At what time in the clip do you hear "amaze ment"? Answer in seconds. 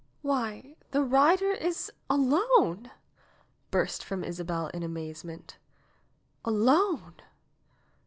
4.81-5.59